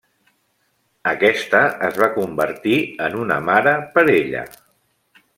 [1.11, 2.75] Aquesta es va convertir
[3.09, 4.43] en una mare per ella.